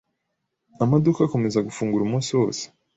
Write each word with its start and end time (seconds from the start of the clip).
Amaduka 0.83 1.19
akomeza 1.23 1.65
gufungura 1.67 2.05
umunsi 2.05 2.29
wose. 2.39 2.63